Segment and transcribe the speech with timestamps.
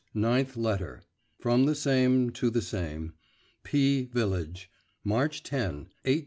[0.15, 1.03] NINTH LETTER
[1.37, 3.13] From the SAME to the SAME
[3.61, 4.71] P VILLAGE,
[5.03, 6.19] March 10, 1853.